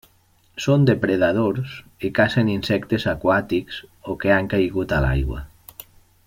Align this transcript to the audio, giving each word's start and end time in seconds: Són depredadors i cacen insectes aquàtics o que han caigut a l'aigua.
Són 0.63 0.85
depredadors 0.89 1.75
i 2.09 2.11
cacen 2.21 2.49
insectes 2.55 3.05
aquàtics 3.13 3.79
o 4.15 4.19
que 4.25 4.33
han 4.39 4.51
caigut 4.55 4.97
a 4.99 5.05
l'aigua. 5.07 5.45